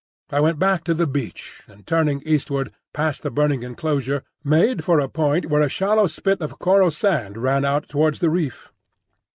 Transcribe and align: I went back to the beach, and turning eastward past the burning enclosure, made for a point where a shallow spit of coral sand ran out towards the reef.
I 0.31 0.39
went 0.39 0.57
back 0.57 0.83
to 0.85 0.95
the 0.95 1.05
beach, 1.05 1.61
and 1.67 1.85
turning 1.85 2.23
eastward 2.25 2.71
past 2.91 3.21
the 3.21 3.29
burning 3.29 3.61
enclosure, 3.61 4.23
made 4.43 4.83
for 4.83 4.99
a 4.99 5.07
point 5.07 5.45
where 5.45 5.61
a 5.61 5.69
shallow 5.69 6.07
spit 6.07 6.41
of 6.41 6.57
coral 6.57 6.89
sand 6.89 7.37
ran 7.37 7.63
out 7.63 7.87
towards 7.87 8.17
the 8.17 8.31
reef. 8.31 8.71